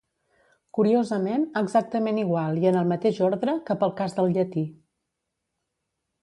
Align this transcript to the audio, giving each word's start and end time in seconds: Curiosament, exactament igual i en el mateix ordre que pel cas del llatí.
Curiosament, 0.77 1.43
exactament 1.61 2.21
igual 2.21 2.57
i 2.63 2.71
en 2.71 2.79
el 2.81 2.89
mateix 2.93 3.21
ordre 3.29 3.55
que 3.69 3.77
pel 3.85 3.95
cas 4.01 4.17
del 4.21 4.33
llatí. 4.39 4.65